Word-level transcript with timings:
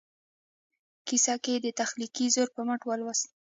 کیسه 1.07 1.33
یې 1.53 1.55
د 1.65 1.67
تخلیقي 1.79 2.25
زور 2.35 2.49
په 2.55 2.61
مټ 2.67 2.81
ولوسته. 2.85 3.29